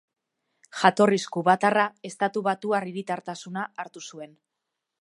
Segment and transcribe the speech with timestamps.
[0.83, 4.37] Jatorriz kubatarra, estatubatuar hiritartasuna hartu zuen.